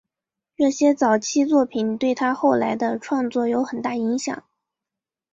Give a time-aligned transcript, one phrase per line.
[0.57, 4.43] 这些早期作品对他后来的创作有很大影响。